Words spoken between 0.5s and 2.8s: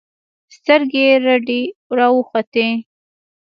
سترګې يې رډې راوختې.